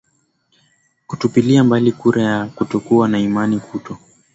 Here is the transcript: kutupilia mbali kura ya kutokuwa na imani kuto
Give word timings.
kutupilia 1.07 1.63
mbali 1.63 1.91
kura 1.91 2.23
ya 2.23 2.45
kutokuwa 2.45 3.07
na 3.07 3.19
imani 3.19 3.59
kuto 3.59 3.97